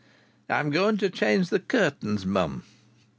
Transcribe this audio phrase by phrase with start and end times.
[0.49, 2.63] "I'm going to change the curtains, mum."